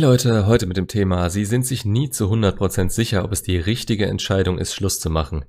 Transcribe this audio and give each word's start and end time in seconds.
Leute, 0.00 0.46
heute 0.46 0.64
mit 0.66 0.78
dem 0.78 0.88
Thema, 0.88 1.28
Sie 1.28 1.44
sind 1.44 1.66
sich 1.66 1.84
nie 1.84 2.08
zu 2.08 2.32
100% 2.32 2.88
sicher, 2.88 3.22
ob 3.22 3.32
es 3.32 3.42
die 3.42 3.58
richtige 3.58 4.06
Entscheidung 4.06 4.56
ist, 4.56 4.74
Schluss 4.74 4.98
zu 4.98 5.10
machen. 5.10 5.44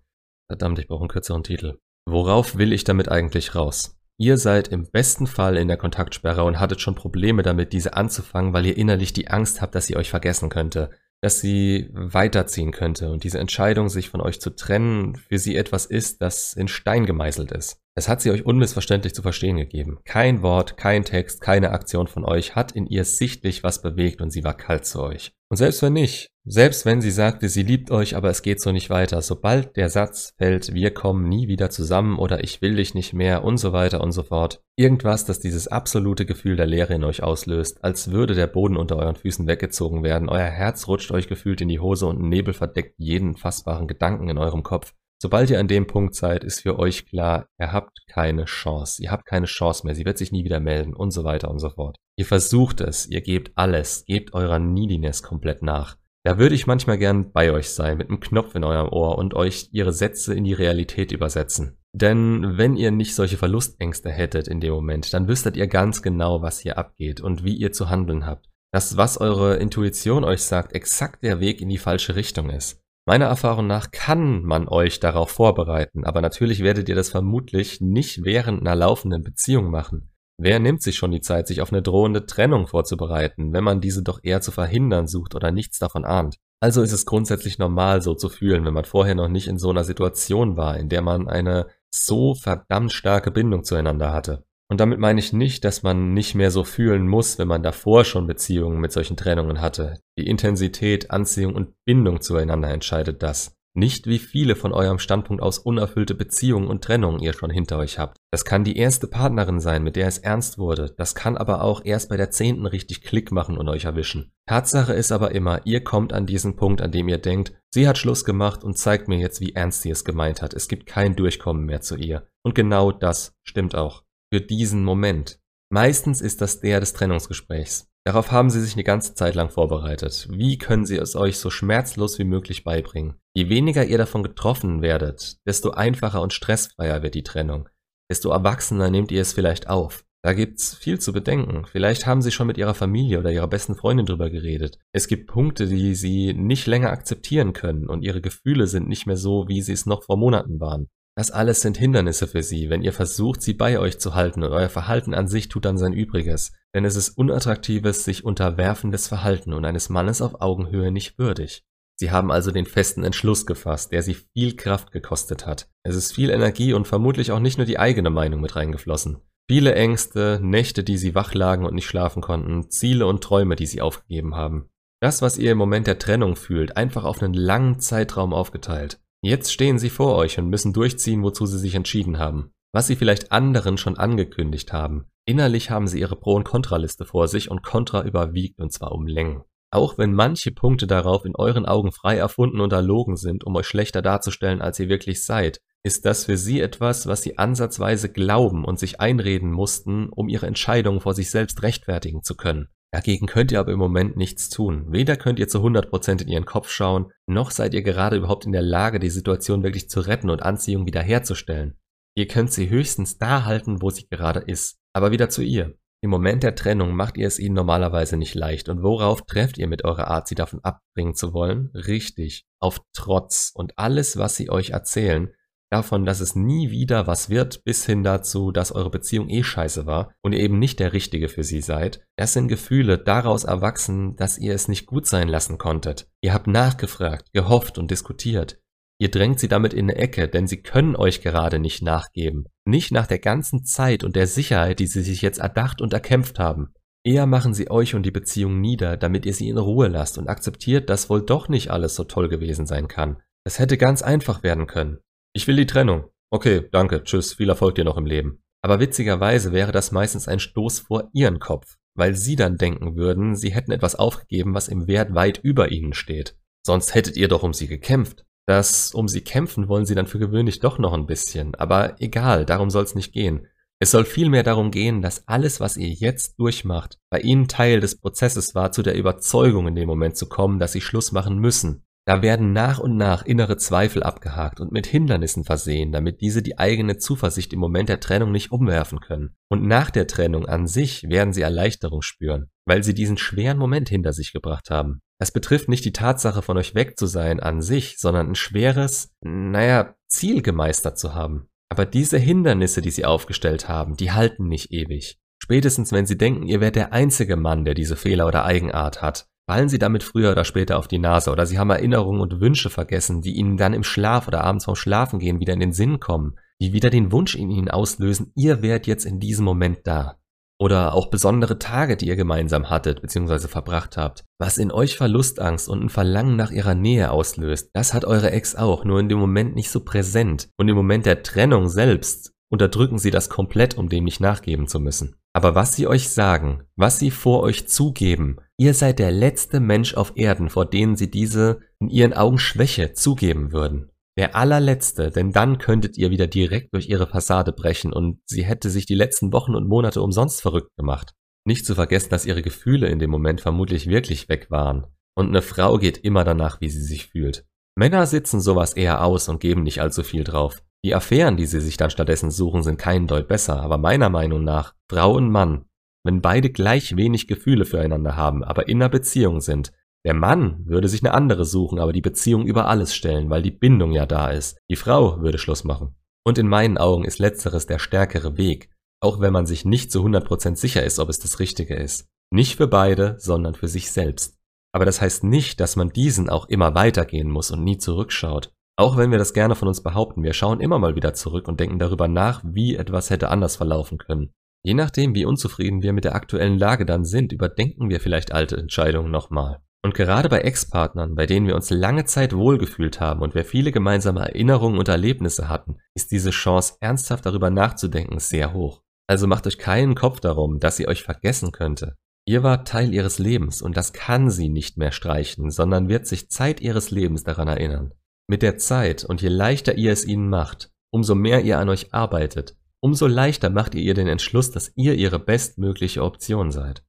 Verdammt, 0.49 0.77
ich 0.77 0.87
brauche 0.87 0.99
einen 0.99 1.07
kürzeren 1.07 1.43
Titel. 1.43 1.77
Worauf 2.05 2.57
will 2.57 2.73
ich 2.73 2.83
damit 2.83 3.07
eigentlich 3.07 3.55
raus? 3.55 3.97
Ihr 4.17 4.37
seid 4.37 4.67
im 4.67 4.91
besten 4.91 5.25
Fall 5.25 5.55
in 5.55 5.69
der 5.69 5.77
Kontaktsperre 5.77 6.43
und 6.43 6.59
hattet 6.59 6.81
schon 6.81 6.95
Probleme 6.95 7.43
damit, 7.43 7.71
diese 7.71 7.93
anzufangen, 7.93 8.51
weil 8.51 8.65
ihr 8.65 8.75
innerlich 8.75 9.13
die 9.13 9.29
Angst 9.29 9.61
habt, 9.61 9.73
dass 9.73 9.87
sie 9.87 9.95
euch 9.95 10.09
vergessen 10.09 10.49
könnte, 10.49 10.89
dass 11.21 11.39
sie 11.39 11.89
weiterziehen 11.93 12.73
könnte 12.73 13.09
und 13.09 13.23
diese 13.23 13.39
Entscheidung, 13.39 13.87
sich 13.87 14.09
von 14.09 14.19
euch 14.19 14.41
zu 14.41 14.49
trennen, 14.49 15.15
für 15.15 15.37
sie 15.37 15.55
etwas 15.55 15.85
ist, 15.85 16.21
das 16.21 16.53
in 16.55 16.67
Stein 16.67 17.05
gemeißelt 17.05 17.53
ist. 17.53 17.80
Es 17.93 18.07
hat 18.07 18.21
sie 18.21 18.31
euch 18.31 18.45
unmissverständlich 18.45 19.13
zu 19.13 19.21
verstehen 19.21 19.57
gegeben. 19.57 19.99
Kein 20.05 20.41
Wort, 20.41 20.77
kein 20.77 21.03
Text, 21.03 21.41
keine 21.41 21.71
Aktion 21.71 22.07
von 22.07 22.23
euch 22.23 22.55
hat 22.55 22.71
in 22.71 22.87
ihr 22.87 23.03
sichtlich 23.03 23.63
was 23.63 23.81
bewegt 23.81 24.21
und 24.21 24.31
sie 24.31 24.45
war 24.45 24.53
kalt 24.53 24.85
zu 24.85 25.01
euch. 25.01 25.33
Und 25.49 25.57
selbst 25.57 25.81
wenn 25.81 25.91
nicht, 25.91 26.31
selbst 26.45 26.85
wenn 26.85 27.01
sie 27.01 27.11
sagte, 27.11 27.49
sie 27.49 27.63
liebt 27.63 27.91
euch, 27.91 28.15
aber 28.15 28.29
es 28.29 28.41
geht 28.41 28.61
so 28.61 28.71
nicht 28.71 28.89
weiter, 28.89 29.21
sobald 29.21 29.75
der 29.75 29.89
Satz 29.89 30.33
fällt, 30.37 30.73
wir 30.73 30.91
kommen 30.91 31.27
nie 31.27 31.49
wieder 31.49 31.69
zusammen 31.69 32.17
oder 32.17 32.45
ich 32.45 32.61
will 32.61 32.77
dich 32.77 32.93
nicht 32.93 33.11
mehr 33.11 33.43
und 33.43 33.57
so 33.57 33.73
weiter 33.73 33.99
und 33.99 34.13
so 34.13 34.23
fort, 34.23 34.63
irgendwas, 34.77 35.25
das 35.25 35.41
dieses 35.41 35.67
absolute 35.67 36.25
Gefühl 36.25 36.55
der 36.55 36.67
Leere 36.67 36.93
in 36.93 37.03
euch 37.03 37.21
auslöst, 37.21 37.83
als 37.83 38.11
würde 38.11 38.33
der 38.33 38.47
Boden 38.47 38.77
unter 38.77 38.95
euren 38.95 39.17
Füßen 39.17 39.45
weggezogen 39.45 40.01
werden, 40.01 40.29
euer 40.29 40.45
Herz 40.45 40.87
rutscht 40.87 41.11
euch 41.11 41.27
gefühlt 41.27 41.59
in 41.59 41.67
die 41.67 41.81
Hose 41.81 42.05
und 42.05 42.21
Nebel 42.21 42.53
verdeckt 42.53 42.95
jeden 42.97 43.35
fassbaren 43.35 43.89
Gedanken 43.89 44.29
in 44.29 44.37
eurem 44.37 44.63
Kopf. 44.63 44.93
Sobald 45.23 45.51
ihr 45.51 45.59
an 45.59 45.67
dem 45.67 45.85
Punkt 45.85 46.15
seid, 46.15 46.43
ist 46.43 46.61
für 46.61 46.79
euch 46.79 47.05
klar, 47.05 47.45
ihr 47.59 47.71
habt 47.71 47.99
keine 48.07 48.45
Chance. 48.45 49.03
Ihr 49.03 49.11
habt 49.11 49.27
keine 49.27 49.45
Chance 49.45 49.85
mehr. 49.85 49.93
Sie 49.93 50.03
wird 50.03 50.17
sich 50.17 50.31
nie 50.31 50.43
wieder 50.43 50.59
melden 50.59 50.95
und 50.95 51.11
so 51.11 51.23
weiter 51.23 51.51
und 51.51 51.59
so 51.59 51.69
fort. 51.69 51.97
Ihr 52.17 52.25
versucht 52.25 52.81
es. 52.81 53.05
Ihr 53.05 53.21
gebt 53.21 53.51
alles. 53.53 54.03
Gebt 54.07 54.33
eurer 54.33 54.57
Neediness 54.57 55.21
komplett 55.21 55.61
nach. 55.61 55.95
Da 56.23 56.39
würde 56.39 56.55
ich 56.55 56.65
manchmal 56.65 56.97
gern 56.97 57.31
bei 57.31 57.51
euch 57.51 57.69
sein, 57.69 57.99
mit 57.99 58.09
einem 58.09 58.19
Knopf 58.19 58.55
in 58.55 58.63
eurem 58.63 58.89
Ohr 58.89 59.19
und 59.19 59.35
euch 59.35 59.69
ihre 59.71 59.93
Sätze 59.93 60.33
in 60.33 60.43
die 60.43 60.53
Realität 60.53 61.11
übersetzen. 61.11 61.77
Denn 61.93 62.57
wenn 62.57 62.75
ihr 62.75 62.89
nicht 62.89 63.13
solche 63.13 63.37
Verlustängste 63.37 64.09
hättet 64.09 64.47
in 64.47 64.59
dem 64.59 64.73
Moment, 64.73 65.13
dann 65.13 65.27
wüsstet 65.27 65.55
ihr 65.55 65.67
ganz 65.67 66.01
genau, 66.01 66.41
was 66.41 66.57
hier 66.57 66.79
abgeht 66.79 67.21
und 67.21 67.43
wie 67.43 67.55
ihr 67.55 67.71
zu 67.71 67.91
handeln 67.91 68.25
habt. 68.25 68.49
Dass 68.73 68.97
was 68.97 69.19
eure 69.19 69.57
Intuition 69.57 70.23
euch 70.23 70.41
sagt, 70.41 70.73
exakt 70.73 71.23
der 71.23 71.39
Weg 71.39 71.61
in 71.61 71.69
die 71.69 71.77
falsche 71.77 72.15
Richtung 72.15 72.49
ist. 72.49 72.80
Meiner 73.07 73.25
Erfahrung 73.25 73.65
nach 73.65 73.89
kann 73.91 74.43
man 74.43 74.67
euch 74.67 74.99
darauf 74.99 75.31
vorbereiten, 75.31 76.05
aber 76.05 76.21
natürlich 76.21 76.61
werdet 76.61 76.87
ihr 76.87 76.95
das 76.95 77.09
vermutlich 77.09 77.81
nicht 77.81 78.23
während 78.23 78.61
einer 78.61 78.75
laufenden 78.75 79.23
Beziehung 79.23 79.71
machen. 79.71 80.11
Wer 80.37 80.59
nimmt 80.59 80.81
sich 80.81 80.95
schon 80.95 81.11
die 81.11 81.21
Zeit, 81.21 81.47
sich 81.47 81.61
auf 81.61 81.71
eine 81.71 81.81
drohende 81.81 82.25
Trennung 82.25 82.67
vorzubereiten, 82.67 83.53
wenn 83.53 83.63
man 83.63 83.81
diese 83.81 84.03
doch 84.03 84.19
eher 84.23 84.41
zu 84.41 84.51
verhindern 84.51 85.07
sucht 85.07 85.35
oder 85.35 85.51
nichts 85.51 85.79
davon 85.79 86.05
ahnt? 86.05 86.37
Also 86.59 86.83
ist 86.83 86.91
es 86.91 87.07
grundsätzlich 87.07 87.57
normal, 87.57 88.03
so 88.03 88.13
zu 88.13 88.29
fühlen, 88.29 88.65
wenn 88.65 88.73
man 88.73 88.85
vorher 88.85 89.15
noch 89.15 89.27
nicht 89.27 89.47
in 89.47 89.57
so 89.57 89.71
einer 89.71 89.83
Situation 89.83 90.57
war, 90.57 90.77
in 90.77 90.89
der 90.89 91.01
man 91.01 91.27
eine 91.27 91.67
so 91.91 92.35
verdammt 92.35 92.91
starke 92.91 93.31
Bindung 93.31 93.63
zueinander 93.63 94.13
hatte. 94.13 94.43
Und 94.71 94.79
damit 94.79 94.99
meine 94.99 95.19
ich 95.19 95.33
nicht, 95.33 95.65
dass 95.65 95.83
man 95.83 96.13
nicht 96.13 96.33
mehr 96.33 96.49
so 96.49 96.63
fühlen 96.63 97.05
muss, 97.05 97.37
wenn 97.37 97.49
man 97.49 97.61
davor 97.61 98.05
schon 98.05 98.25
Beziehungen 98.25 98.79
mit 98.79 98.93
solchen 98.93 99.17
Trennungen 99.17 99.59
hatte. 99.59 99.99
Die 100.17 100.25
Intensität, 100.25 101.11
Anziehung 101.11 101.55
und 101.55 101.73
Bindung 101.83 102.21
zueinander 102.21 102.69
entscheidet 102.69 103.21
das. 103.21 103.57
Nicht 103.73 104.07
wie 104.07 104.17
viele 104.17 104.55
von 104.55 104.71
eurem 104.71 104.97
Standpunkt 104.97 105.43
aus 105.43 105.59
unerfüllte 105.59 106.15
Beziehungen 106.15 106.69
und 106.69 106.85
Trennungen 106.85 107.19
ihr 107.19 107.33
schon 107.33 107.49
hinter 107.49 107.79
euch 107.79 107.99
habt. 107.99 108.15
Das 108.31 108.45
kann 108.45 108.63
die 108.63 108.77
erste 108.77 109.07
Partnerin 109.07 109.59
sein, 109.59 109.83
mit 109.83 109.97
der 109.97 110.07
es 110.07 110.19
ernst 110.19 110.57
wurde. 110.57 110.93
Das 110.97 111.15
kann 111.15 111.35
aber 111.35 111.65
auch 111.65 111.83
erst 111.83 112.07
bei 112.07 112.15
der 112.15 112.31
zehnten 112.31 112.65
richtig 112.65 113.01
Klick 113.01 113.33
machen 113.33 113.57
und 113.57 113.67
euch 113.67 113.83
erwischen. 113.83 114.31
Tatsache 114.47 114.93
ist 114.93 115.11
aber 115.11 115.35
immer, 115.35 115.65
ihr 115.65 115.83
kommt 115.83 116.13
an 116.13 116.25
diesen 116.25 116.55
Punkt, 116.55 116.81
an 116.81 116.93
dem 116.93 117.09
ihr 117.09 117.17
denkt, 117.17 117.51
sie 117.73 117.89
hat 117.89 117.97
Schluss 117.97 118.23
gemacht 118.23 118.63
und 118.63 118.77
zeigt 118.77 119.09
mir 119.09 119.17
jetzt, 119.17 119.41
wie 119.41 119.51
ernst 119.51 119.81
sie 119.81 119.89
es 119.89 120.05
gemeint 120.05 120.41
hat. 120.41 120.53
Es 120.53 120.69
gibt 120.69 120.85
kein 120.85 121.17
Durchkommen 121.17 121.65
mehr 121.65 121.81
zu 121.81 121.97
ihr. 121.97 122.25
Und 122.41 122.55
genau 122.55 122.93
das 122.93 123.35
stimmt 123.43 123.75
auch 123.75 124.03
für 124.31 124.41
diesen 124.41 124.83
Moment. 124.83 125.39
Meistens 125.69 126.21
ist 126.21 126.41
das 126.41 126.59
der 126.59 126.79
des 126.79 126.93
Trennungsgesprächs. 126.93 127.87
Darauf 128.05 128.31
haben 128.31 128.49
Sie 128.49 128.61
sich 128.61 128.73
eine 128.73 128.83
ganze 128.83 129.13
Zeit 129.13 129.35
lang 129.35 129.49
vorbereitet. 129.49 130.27
Wie 130.31 130.57
können 130.57 130.85
Sie 130.85 130.97
es 130.97 131.15
euch 131.15 131.37
so 131.37 131.49
schmerzlos 131.49 132.17
wie 132.17 132.23
möglich 132.23 132.63
beibringen? 132.63 133.15
Je 133.35 133.49
weniger 133.49 133.85
ihr 133.85 133.97
davon 133.97 134.23
getroffen 134.23 134.81
werdet, 134.81 135.37
desto 135.45 135.71
einfacher 135.71 136.21
und 136.21 136.33
stressfreier 136.33 137.03
wird 137.03 137.13
die 137.13 137.23
Trennung. 137.23 137.69
Desto 138.09 138.31
erwachsener 138.31 138.89
nehmt 138.89 139.11
ihr 139.11 139.21
es 139.21 139.33
vielleicht 139.33 139.69
auf. 139.69 140.03
Da 140.23 140.33
gibt's 140.33 140.75
viel 140.75 140.99
zu 140.99 141.13
bedenken. 141.13 141.65
Vielleicht 141.65 142.05
haben 142.05 142.21
Sie 142.21 142.31
schon 142.31 142.47
mit 142.47 142.57
Ihrer 142.57 142.73
Familie 142.73 143.19
oder 143.19 143.31
Ihrer 143.31 143.47
besten 143.47 143.75
Freundin 143.75 144.05
drüber 144.05 144.29
geredet. 144.29 144.77
Es 144.93 145.07
gibt 145.07 145.27
Punkte, 145.27 145.67
die 145.67 145.95
Sie 145.95 146.33
nicht 146.33 146.67
länger 146.67 146.91
akzeptieren 146.91 147.53
können 147.53 147.87
und 147.87 148.03
Ihre 148.03 148.21
Gefühle 148.21 148.67
sind 148.67 148.87
nicht 148.87 149.07
mehr 149.07 149.17
so, 149.17 149.47
wie 149.47 149.61
sie 149.61 149.73
es 149.73 149.85
noch 149.85 150.03
vor 150.03 150.17
Monaten 150.17 150.59
waren. 150.59 150.89
Das 151.21 151.29
alles 151.29 151.61
sind 151.61 151.77
Hindernisse 151.77 152.25
für 152.25 152.41
sie, 152.41 152.71
wenn 152.71 152.81
ihr 152.81 152.93
versucht, 152.93 153.43
sie 153.43 153.53
bei 153.53 153.77
euch 153.77 153.99
zu 153.99 154.15
halten 154.15 154.41
und 154.41 154.53
euer 154.53 154.69
Verhalten 154.69 155.13
an 155.13 155.27
sich 155.27 155.49
tut 155.49 155.65
dann 155.65 155.77
sein 155.77 155.93
Übriges. 155.93 156.51
Denn 156.73 156.83
es 156.83 156.95
ist 156.95 157.09
unattraktives, 157.09 158.03
sich 158.03 158.25
unterwerfendes 158.25 159.07
Verhalten 159.07 159.53
und 159.53 159.63
eines 159.63 159.89
Mannes 159.89 160.23
auf 160.23 160.41
Augenhöhe 160.41 160.91
nicht 160.91 161.19
würdig. 161.19 161.63
Sie 161.95 162.09
haben 162.09 162.31
also 162.31 162.49
den 162.49 162.65
festen 162.65 163.03
Entschluss 163.03 163.45
gefasst, 163.45 163.91
der 163.91 164.01
sie 164.01 164.15
viel 164.15 164.55
Kraft 164.55 164.91
gekostet 164.91 165.45
hat. 165.45 165.69
Es 165.83 165.95
ist 165.95 166.11
viel 166.11 166.31
Energie 166.31 166.73
und 166.73 166.87
vermutlich 166.87 167.31
auch 167.31 167.39
nicht 167.39 167.59
nur 167.59 167.67
die 167.67 167.77
eigene 167.77 168.09
Meinung 168.09 168.41
mit 168.41 168.55
reingeflossen. 168.55 169.17
Viele 169.47 169.75
Ängste, 169.75 170.39
Nächte, 170.41 170.83
die 170.83 170.97
sie 170.97 171.13
wach 171.13 171.35
lagen 171.35 171.67
und 171.67 171.75
nicht 171.75 171.85
schlafen 171.85 172.23
konnten, 172.23 172.71
Ziele 172.71 173.05
und 173.05 173.23
Träume, 173.23 173.55
die 173.55 173.67
sie 173.67 173.81
aufgegeben 173.81 174.33
haben. 174.33 174.71
Das, 174.99 175.21
was 175.21 175.37
ihr 175.37 175.51
im 175.51 175.59
Moment 175.59 175.85
der 175.85 175.99
Trennung 175.99 176.35
fühlt, 176.35 176.77
einfach 176.77 177.03
auf 177.03 177.21
einen 177.21 177.35
langen 177.35 177.79
Zeitraum 177.79 178.33
aufgeteilt. 178.33 178.99
Jetzt 179.23 179.53
stehen 179.53 179.77
sie 179.77 179.91
vor 179.91 180.15
euch 180.15 180.39
und 180.39 180.49
müssen 180.49 180.73
durchziehen, 180.73 181.21
wozu 181.21 181.45
sie 181.45 181.59
sich 181.59 181.75
entschieden 181.75 182.17
haben. 182.17 182.51
Was 182.73 182.87
sie 182.87 182.95
vielleicht 182.95 183.31
anderen 183.31 183.77
schon 183.77 183.97
angekündigt 183.97 184.73
haben. 184.73 185.05
Innerlich 185.25 185.69
haben 185.69 185.87
sie 185.87 185.99
ihre 185.99 186.15
Pro- 186.15 186.35
und 186.35 186.43
Kontraliste 186.43 187.05
vor 187.05 187.27
sich 187.27 187.51
und 187.51 187.61
Kontra 187.61 188.03
überwiegt 188.03 188.59
und 188.59 188.73
zwar 188.73 188.93
um 188.93 189.05
Längen. 189.05 189.43
Auch 189.71 189.97
wenn 189.97 190.13
manche 190.13 190.51
Punkte 190.51 190.87
darauf 190.87 191.23
in 191.23 191.35
euren 191.35 191.65
Augen 191.67 191.91
frei 191.91 192.17
erfunden 192.17 192.59
und 192.59 192.73
erlogen 192.73 193.15
sind, 193.15 193.45
um 193.45 193.55
euch 193.55 193.67
schlechter 193.67 194.01
darzustellen, 194.01 194.61
als 194.61 194.79
ihr 194.79 194.89
wirklich 194.89 195.23
seid, 195.23 195.59
ist 195.83 196.05
das 196.05 196.25
für 196.25 196.37
sie 196.37 196.59
etwas, 196.59 197.07
was 197.07 197.21
sie 197.21 197.37
ansatzweise 197.37 198.11
glauben 198.11 198.65
und 198.65 198.79
sich 198.79 198.99
einreden 198.99 199.51
mussten, 199.51 200.09
um 200.09 200.29
ihre 200.29 200.47
Entscheidungen 200.47 200.99
vor 200.99 201.13
sich 201.13 201.29
selbst 201.29 201.61
rechtfertigen 201.61 202.23
zu 202.23 202.35
können. 202.35 202.69
Dagegen 202.93 203.25
könnt 203.25 203.53
ihr 203.53 203.59
aber 203.59 203.71
im 203.71 203.79
Moment 203.79 204.17
nichts 204.17 204.49
tun. 204.49 204.91
Weder 204.91 205.15
könnt 205.15 205.39
ihr 205.39 205.47
zu 205.47 205.59
100% 205.59 206.21
in 206.21 206.27
ihren 206.27 206.45
Kopf 206.45 206.69
schauen, 206.69 207.11
noch 207.25 207.51
seid 207.51 207.73
ihr 207.73 207.83
gerade 207.83 208.17
überhaupt 208.17 208.45
in 208.45 208.51
der 208.51 208.61
Lage, 208.61 208.99
die 208.99 209.09
Situation 209.09 209.63
wirklich 209.63 209.89
zu 209.89 210.01
retten 210.01 210.29
und 210.29 210.43
Anziehung 210.43 210.85
wiederherzustellen. 210.85 211.77
Ihr 212.15 212.27
könnt 212.27 212.51
sie 212.51 212.69
höchstens 212.69 213.17
da 213.17 213.45
halten, 213.45 213.81
wo 213.81 213.89
sie 213.89 214.07
gerade 214.09 214.41
ist. 214.41 214.77
Aber 214.93 215.11
wieder 215.11 215.29
zu 215.29 215.41
ihr. 215.41 215.77
Im 216.03 216.09
Moment 216.09 216.43
der 216.43 216.55
Trennung 216.55 216.93
macht 216.93 217.15
ihr 217.17 217.27
es 217.27 217.39
ihnen 217.39 217.55
normalerweise 217.55 218.17
nicht 218.17 218.33
leicht. 218.33 218.67
Und 218.67 218.83
worauf 218.83 219.21
trefft 219.21 219.57
ihr 219.57 219.67
mit 219.67 219.85
eurer 219.85 220.07
Art, 220.07 220.27
sie 220.27 220.35
davon 220.35 220.59
abbringen 220.63 221.15
zu 221.15 221.33
wollen? 221.33 221.69
Richtig, 221.73 222.45
auf 222.59 222.81
Trotz. 222.91 223.51
Und 223.53 223.77
alles, 223.77 224.17
was 224.17 224.35
sie 224.35 224.49
euch 224.49 224.71
erzählen, 224.71 225.31
davon, 225.71 226.05
dass 226.05 226.19
es 226.19 226.35
nie 226.35 226.69
wieder 226.69 227.07
was 227.07 227.29
wird, 227.29 227.63
bis 227.63 227.85
hin 227.85 228.03
dazu, 228.03 228.51
dass 228.51 228.71
eure 228.71 228.89
Beziehung 228.89 229.29
eh 229.29 229.43
scheiße 229.43 229.85
war 229.85 230.13
und 230.21 230.33
ihr 230.33 230.39
eben 230.39 230.59
nicht 230.59 230.79
der 230.79 230.93
Richtige 230.93 231.29
für 231.29 231.43
sie 231.43 231.61
seid. 231.61 232.03
Das 232.17 232.33
sind 232.33 232.47
Gefühle 232.47 232.97
daraus 232.97 233.43
erwachsen, 233.43 234.15
dass 234.15 234.37
ihr 234.37 234.53
es 234.53 234.67
nicht 234.67 234.85
gut 234.85 235.07
sein 235.07 235.27
lassen 235.27 235.57
konntet. 235.57 236.07
Ihr 236.21 236.33
habt 236.33 236.47
nachgefragt, 236.47 237.31
gehofft 237.33 237.77
und 237.77 237.89
diskutiert. 237.89 238.59
Ihr 238.99 239.09
drängt 239.09 239.39
sie 239.39 239.47
damit 239.47 239.73
in 239.73 239.89
eine 239.89 239.95
Ecke, 239.95 240.27
denn 240.27 240.45
sie 240.45 240.61
können 240.61 240.95
euch 240.95 241.21
gerade 241.21 241.57
nicht 241.57 241.81
nachgeben. 241.81 242.45
Nicht 242.65 242.91
nach 242.91 243.07
der 243.07 243.17
ganzen 243.17 243.65
Zeit 243.65 244.03
und 244.03 244.15
der 244.15 244.27
Sicherheit, 244.27 244.79
die 244.79 244.85
sie 244.85 245.01
sich 245.01 245.23
jetzt 245.23 245.39
erdacht 245.39 245.81
und 245.81 245.91
erkämpft 245.91 246.37
haben. 246.37 246.73
Eher 247.03 247.25
machen 247.25 247.55
sie 247.55 247.71
euch 247.71 247.95
und 247.95 248.03
die 248.03 248.11
Beziehung 248.11 248.61
nieder, 248.61 248.97
damit 248.97 249.25
ihr 249.25 249.33
sie 249.33 249.49
in 249.49 249.57
Ruhe 249.57 249.87
lasst 249.87 250.19
und 250.19 250.27
akzeptiert, 250.27 250.89
dass 250.89 251.09
wohl 251.09 251.25
doch 251.25 251.49
nicht 251.49 251.71
alles 251.71 251.95
so 251.95 252.03
toll 252.03 252.29
gewesen 252.29 252.67
sein 252.67 252.87
kann. 252.87 253.17
Es 253.43 253.57
hätte 253.57 253.77
ganz 253.77 254.03
einfach 254.03 254.43
werden 254.43 254.67
können. 254.67 254.99
Ich 255.33 255.47
will 255.47 255.55
die 255.55 255.65
Trennung. 255.65 256.05
Okay, 256.29 256.67
danke, 256.71 257.03
tschüss, 257.03 257.33
viel 257.33 257.49
Erfolg 257.49 257.75
dir 257.75 257.85
noch 257.85 257.97
im 257.97 258.05
Leben. 258.05 258.43
Aber 258.61 258.79
witzigerweise 258.79 259.53
wäre 259.53 259.71
das 259.71 259.91
meistens 259.91 260.27
ein 260.27 260.39
Stoß 260.39 260.79
vor 260.79 261.09
ihren 261.13 261.39
Kopf, 261.39 261.77
weil 261.95 262.15
sie 262.15 262.35
dann 262.35 262.57
denken 262.57 262.95
würden, 262.95 263.35
sie 263.35 263.51
hätten 263.51 263.71
etwas 263.71 263.95
aufgegeben, 263.95 264.53
was 264.53 264.67
im 264.67 264.87
Wert 264.87 265.13
weit 265.15 265.39
über 265.41 265.71
ihnen 265.71 265.93
steht. 265.93 266.37
Sonst 266.65 266.93
hättet 266.93 267.15
ihr 267.15 267.27
doch 267.27 267.43
um 267.43 267.53
sie 267.53 267.67
gekämpft. 267.67 268.25
Das 268.45 268.93
um 268.93 269.07
sie 269.07 269.21
kämpfen 269.21 269.69
wollen 269.69 269.85
sie 269.85 269.95
dann 269.95 270.07
für 270.07 270.19
gewöhnlich 270.19 270.59
doch 270.59 270.79
noch 270.79 270.93
ein 270.93 271.05
bisschen, 271.05 271.55
aber 271.55 271.95
egal, 271.99 272.45
darum 272.45 272.69
soll 272.69 272.83
es 272.83 272.95
nicht 272.95 273.13
gehen. 273.13 273.47
Es 273.79 273.91
soll 273.91 274.05
vielmehr 274.05 274.43
darum 274.43 274.69
gehen, 274.69 275.01
dass 275.01 275.27
alles, 275.27 275.59
was 275.59 275.77
ihr 275.77 275.89
jetzt 275.89 276.37
durchmacht, 276.39 276.99
bei 277.09 277.19
ihnen 277.19 277.47
Teil 277.47 277.79
des 277.79 277.99
Prozesses 277.99 278.53
war, 278.53 278.71
zu 278.71 278.83
der 278.83 278.95
Überzeugung 278.95 279.67
in 279.67 279.75
dem 279.75 279.87
Moment 279.87 280.17
zu 280.17 280.27
kommen, 280.27 280.59
dass 280.59 280.73
sie 280.73 280.81
Schluss 280.81 281.11
machen 281.11 281.39
müssen, 281.39 281.83
Da 282.05 282.23
werden 282.23 282.51
nach 282.51 282.79
und 282.79 282.97
nach 282.97 283.23
innere 283.23 283.57
Zweifel 283.57 284.01
abgehakt 284.01 284.59
und 284.59 284.71
mit 284.71 284.87
Hindernissen 284.87 285.43
versehen, 285.43 285.91
damit 285.91 286.21
diese 286.21 286.41
die 286.41 286.57
eigene 286.57 286.97
Zuversicht 286.97 287.53
im 287.53 287.59
Moment 287.59 287.89
der 287.89 287.99
Trennung 287.99 288.31
nicht 288.31 288.51
umwerfen 288.51 288.99
können. 288.99 289.35
Und 289.49 289.67
nach 289.67 289.91
der 289.91 290.07
Trennung 290.07 290.47
an 290.47 290.65
sich 290.65 291.03
werden 291.03 291.31
sie 291.31 291.41
Erleichterung 291.41 292.01
spüren, 292.01 292.49
weil 292.65 292.83
sie 292.83 292.95
diesen 292.95 293.17
schweren 293.17 293.59
Moment 293.59 293.87
hinter 293.87 294.13
sich 294.13 294.33
gebracht 294.33 294.71
haben. 294.71 295.01
Es 295.19 295.31
betrifft 295.31 295.69
nicht 295.69 295.85
die 295.85 295.93
Tatsache, 295.93 296.41
von 296.41 296.57
euch 296.57 296.73
weg 296.73 296.97
zu 296.97 297.05
sein 297.05 297.39
an 297.39 297.61
sich, 297.61 297.99
sondern 297.99 298.29
ein 298.29 298.35
schweres, 298.35 299.13
naja, 299.21 299.93
Ziel 300.07 300.41
gemeistert 300.41 300.97
zu 300.97 301.13
haben. 301.13 301.49
Aber 301.69 301.85
diese 301.85 302.17
Hindernisse, 302.17 302.81
die 302.81 302.91
sie 302.91 303.05
aufgestellt 303.05 303.69
haben, 303.69 303.95
die 303.95 304.11
halten 304.11 304.47
nicht 304.47 304.71
ewig. 304.71 305.19
Spätestens 305.37 305.91
wenn 305.91 306.05
sie 306.05 306.17
denken, 306.17 306.47
ihr 306.47 306.61
wärt 306.61 306.75
der 306.75 306.93
einzige 306.93 307.35
Mann, 307.35 307.65
der 307.65 307.75
diese 307.75 307.95
Fehler 307.95 308.27
oder 308.27 308.45
Eigenart 308.45 309.01
hat, 309.01 309.27
fallen 309.51 309.67
sie 309.67 309.79
damit 309.79 310.01
früher 310.01 310.31
oder 310.31 310.45
später 310.45 310.79
auf 310.79 310.87
die 310.87 310.97
Nase 310.97 311.29
oder 311.29 311.45
sie 311.45 311.59
haben 311.59 311.71
Erinnerungen 311.71 312.21
und 312.21 312.39
Wünsche 312.39 312.69
vergessen, 312.69 313.21
die 313.21 313.33
ihnen 313.33 313.57
dann 313.57 313.73
im 313.73 313.83
Schlaf 313.83 314.29
oder 314.29 314.45
abends 314.45 314.63
vorm 314.63 314.77
Schlafengehen 314.77 315.41
wieder 315.41 315.53
in 315.53 315.59
den 315.59 315.73
Sinn 315.73 315.99
kommen, 315.99 316.37
die 316.61 316.71
wieder 316.71 316.89
den 316.89 317.11
Wunsch 317.11 317.35
in 317.35 317.51
ihnen 317.51 317.67
auslösen, 317.67 318.31
ihr 318.33 318.61
wärt 318.61 318.87
jetzt 318.87 319.03
in 319.03 319.19
diesem 319.19 319.43
Moment 319.43 319.79
da. 319.83 320.21
Oder 320.57 320.93
auch 320.93 321.09
besondere 321.09 321.59
Tage, 321.59 321.97
die 321.97 322.07
ihr 322.07 322.15
gemeinsam 322.15 322.69
hattet 322.69 323.01
bzw. 323.01 323.49
verbracht 323.49 323.97
habt. 323.97 324.23
Was 324.39 324.57
in 324.57 324.71
euch 324.71 324.95
Verlustangst 324.95 325.67
und 325.67 325.83
ein 325.83 325.89
Verlangen 325.89 326.37
nach 326.37 326.51
ihrer 326.51 326.73
Nähe 326.73 327.11
auslöst, 327.11 327.71
das 327.73 327.93
hat 327.93 328.05
eure 328.05 328.31
Ex 328.31 328.55
auch, 328.55 328.85
nur 328.85 329.01
in 329.01 329.09
dem 329.09 329.19
Moment 329.19 329.55
nicht 329.55 329.69
so 329.69 329.81
präsent. 329.81 330.47
Und 330.55 330.69
im 330.69 330.77
Moment 330.77 331.05
der 331.05 331.23
Trennung 331.23 331.67
selbst 331.67 332.31
unterdrücken 332.51 332.99
sie 332.99 333.11
das 333.11 333.29
komplett, 333.29 333.77
um 333.77 333.89
dem 333.89 334.03
nicht 334.03 334.19
nachgeben 334.19 334.67
zu 334.67 334.79
müssen. 334.79 335.15
Aber 335.33 335.55
was 335.55 335.75
sie 335.75 335.87
euch 335.87 336.09
sagen, 336.09 336.63
was 336.75 336.99
sie 336.99 337.09
vor 337.09 337.41
euch 337.41 337.67
zugeben, 337.67 338.37
ihr 338.57 338.73
seid 338.73 338.99
der 338.99 339.11
letzte 339.11 339.59
Mensch 339.59 339.95
auf 339.95 340.13
Erden, 340.15 340.49
vor 340.49 340.65
denen 340.65 340.97
sie 340.97 341.09
diese 341.09 341.61
in 341.79 341.89
ihren 341.89 342.13
Augen 342.13 342.37
Schwäche 342.37 342.93
zugeben 342.93 343.53
würden. 343.53 343.89
Der 344.17 344.35
allerletzte, 344.35 345.09
denn 345.09 345.31
dann 345.31 345.57
könntet 345.57 345.97
ihr 345.97 346.11
wieder 346.11 346.27
direkt 346.27 346.73
durch 346.73 346.89
ihre 346.89 347.07
Fassade 347.07 347.53
brechen 347.53 347.93
und 347.93 348.19
sie 348.25 348.43
hätte 348.43 348.69
sich 348.69 348.85
die 348.85 348.95
letzten 348.95 349.31
Wochen 349.31 349.55
und 349.55 349.69
Monate 349.69 350.01
umsonst 350.01 350.41
verrückt 350.41 350.75
gemacht. 350.77 351.13
Nicht 351.45 351.65
zu 351.65 351.73
vergessen, 351.73 352.09
dass 352.09 352.25
ihre 352.25 352.41
Gefühle 352.41 352.89
in 352.89 352.99
dem 352.99 353.09
Moment 353.09 353.39
vermutlich 353.39 353.87
wirklich 353.87 354.27
weg 354.27 354.51
waren. 354.51 354.85
Und 355.15 355.29
eine 355.29 355.41
Frau 355.41 355.77
geht 355.77 355.97
immer 355.97 356.25
danach, 356.25 356.59
wie 356.59 356.69
sie 356.69 356.83
sich 356.83 357.07
fühlt. 357.07 357.45
Männer 357.75 358.05
sitzen 358.05 358.41
sowas 358.41 358.73
eher 358.73 359.03
aus 359.03 359.29
und 359.29 359.39
geben 359.39 359.63
nicht 359.63 359.81
allzu 359.81 360.03
viel 360.03 360.25
drauf. 360.25 360.61
Die 360.83 360.95
Affären, 360.95 361.37
die 361.37 361.45
sie 361.45 361.59
sich 361.59 361.77
dann 361.77 361.91
stattdessen 361.91 362.31
suchen, 362.31 362.63
sind 362.63 362.77
keinen 362.77 363.07
Deut 363.07 363.27
besser, 363.27 363.61
aber 363.61 363.77
meiner 363.77 364.09
Meinung 364.09 364.43
nach, 364.43 364.73
Frau 364.89 365.13
und 365.15 365.29
Mann, 365.29 365.65
wenn 366.03 366.21
beide 366.21 366.49
gleich 366.49 366.95
wenig 366.95 367.27
Gefühle 367.27 367.65
füreinander 367.65 368.15
haben, 368.15 368.43
aber 368.43 368.67
in 368.67 368.81
einer 368.81 368.89
Beziehung 368.89 369.41
sind, 369.41 369.71
der 370.03 370.15
Mann 370.15 370.65
würde 370.65 370.89
sich 370.89 371.03
eine 371.03 371.13
andere 371.13 371.45
suchen, 371.45 371.77
aber 371.77 371.93
die 371.93 372.01
Beziehung 372.01 372.47
über 372.47 372.67
alles 372.67 372.95
stellen, 372.95 373.29
weil 373.29 373.43
die 373.43 373.51
Bindung 373.51 373.91
ja 373.91 374.07
da 374.07 374.31
ist. 374.31 374.57
Die 374.69 374.75
Frau 374.75 375.21
würde 375.21 375.37
Schluss 375.37 375.63
machen. 375.63 375.95
Und 376.25 376.39
in 376.39 376.47
meinen 376.47 376.79
Augen 376.79 377.05
ist 377.05 377.19
letzteres 377.19 377.67
der 377.67 377.77
stärkere 377.77 378.37
Weg, 378.37 378.71
auch 378.99 379.19
wenn 379.19 379.33
man 379.33 379.45
sich 379.45 379.63
nicht 379.63 379.91
zu 379.91 380.03
100% 380.03 380.55
sicher 380.55 380.83
ist, 380.83 380.97
ob 380.97 381.09
es 381.09 381.19
das 381.19 381.39
Richtige 381.39 381.75
ist. 381.75 382.07
Nicht 382.31 382.55
für 382.55 382.67
beide, 382.67 383.15
sondern 383.19 383.53
für 383.53 383.67
sich 383.67 383.91
selbst. 383.91 384.39
Aber 384.73 384.85
das 384.85 385.01
heißt 385.01 385.23
nicht, 385.23 385.59
dass 385.59 385.75
man 385.75 385.89
diesen 385.89 386.29
auch 386.29 386.47
immer 386.47 386.73
weitergehen 386.73 387.29
muss 387.29 387.51
und 387.51 387.63
nie 387.63 387.77
zurückschaut. 387.77 388.51
Auch 388.81 388.97
wenn 388.97 389.11
wir 389.11 389.19
das 389.19 389.33
gerne 389.33 389.53
von 389.53 389.67
uns 389.67 389.83
behaupten, 389.83 390.23
wir 390.23 390.33
schauen 390.33 390.59
immer 390.59 390.79
mal 390.79 390.95
wieder 390.95 391.13
zurück 391.13 391.47
und 391.47 391.59
denken 391.59 391.77
darüber 391.77 392.07
nach, 392.07 392.41
wie 392.43 392.75
etwas 392.75 393.11
hätte 393.11 393.29
anders 393.29 393.55
verlaufen 393.55 393.99
können. 393.99 394.31
Je 394.63 394.73
nachdem, 394.73 395.13
wie 395.13 395.23
unzufrieden 395.23 395.83
wir 395.83 395.93
mit 395.93 396.03
der 396.03 396.15
aktuellen 396.15 396.57
Lage 396.57 396.87
dann 396.87 397.05
sind, 397.05 397.31
überdenken 397.31 397.91
wir 397.91 397.99
vielleicht 397.99 398.31
alte 398.31 398.57
Entscheidungen 398.57 399.11
nochmal. 399.11 399.61
Und 399.85 399.93
gerade 399.93 400.29
bei 400.29 400.39
Ex-Partnern, 400.39 401.13
bei 401.13 401.27
denen 401.27 401.45
wir 401.45 401.53
uns 401.53 401.69
lange 401.69 402.05
Zeit 402.05 402.35
wohlgefühlt 402.35 402.99
haben 402.99 403.21
und 403.21 403.35
wir 403.35 403.45
viele 403.45 403.71
gemeinsame 403.71 404.21
Erinnerungen 404.21 404.79
und 404.79 404.87
Erlebnisse 404.87 405.47
hatten, 405.47 405.77
ist 405.93 406.09
diese 406.09 406.31
Chance, 406.31 406.77
ernsthaft 406.79 407.27
darüber 407.27 407.51
nachzudenken, 407.51 408.17
sehr 408.17 408.51
hoch. 408.51 408.81
Also 409.05 409.27
macht 409.27 409.45
euch 409.45 409.59
keinen 409.59 409.93
Kopf 409.93 410.21
darum, 410.21 410.59
dass 410.59 410.77
sie 410.77 410.87
euch 410.87 411.03
vergessen 411.03 411.51
könnte. 411.51 411.97
Ihr 412.25 412.41
wart 412.41 412.67
Teil 412.67 412.95
ihres 412.95 413.19
Lebens 413.19 413.61
und 413.61 413.77
das 413.77 413.93
kann 413.93 414.31
sie 414.31 414.49
nicht 414.49 414.77
mehr 414.77 414.91
streichen, 414.91 415.51
sondern 415.51 415.87
wird 415.87 416.07
sich 416.07 416.31
Zeit 416.31 416.61
ihres 416.61 416.89
Lebens 416.89 417.23
daran 417.23 417.47
erinnern. 417.47 417.93
Mit 418.31 418.43
der 418.43 418.57
Zeit 418.57 419.03
und 419.03 419.21
je 419.21 419.27
leichter 419.27 419.75
ihr 419.75 419.91
es 419.91 420.05
ihnen 420.05 420.29
macht, 420.29 420.71
umso 420.89 421.15
mehr 421.15 421.41
ihr 421.43 421.59
an 421.59 421.67
euch 421.67 421.93
arbeitet, 421.93 422.55
umso 422.79 423.05
leichter 423.05 423.49
macht 423.49 423.75
ihr 423.75 423.81
ihr 423.81 423.93
den 423.93 424.07
Entschluss, 424.07 424.51
dass 424.51 424.71
ihr 424.77 424.95
ihre 424.95 425.19
bestmögliche 425.19 426.01
Option 426.01 426.49
seid. 426.49 426.81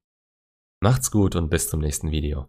Macht's 0.80 1.10
gut 1.10 1.34
und 1.34 1.50
bis 1.50 1.68
zum 1.68 1.80
nächsten 1.80 2.12
Video. 2.12 2.46